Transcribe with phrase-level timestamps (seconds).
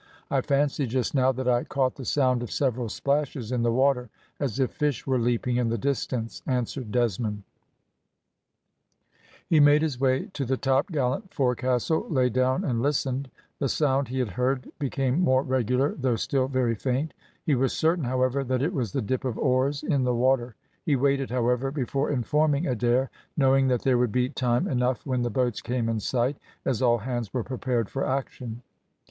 [0.31, 4.09] I fancied just now that I caught the sound of several splashes in the water,
[4.39, 7.43] as if fish were leaping in the distance," answered Desmond.
[9.47, 13.29] He made his way to the topgallant forecastle, lay down and listened.
[13.59, 17.13] The sound he had heard became more regular, though still very faint;
[17.45, 20.55] he was certain, however, that it was the dip of oars in the water.
[20.83, 25.29] He waited, however, before informing Adair, knowing that there would be time enough when the
[25.29, 28.63] boats came in sight, as all hands were prepared for action.